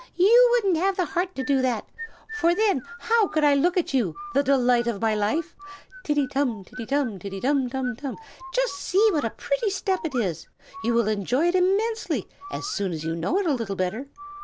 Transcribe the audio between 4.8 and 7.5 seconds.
of my life? Tiddy tum! tiddy tum! tiddy